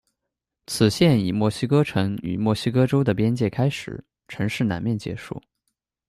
[0.65, 5.39] 此线以墨西哥城与墨西哥州的边界开始，城市南面结束。